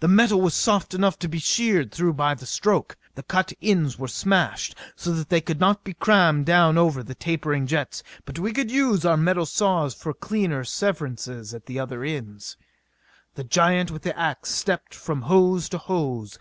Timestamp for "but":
8.24-8.40